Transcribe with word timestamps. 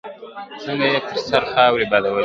څنګه 0.63 0.85
يې 0.91 0.99
پر 1.07 1.17
سر 1.27 1.43
خاورې 1.51 1.85
بادولې. 1.91 2.19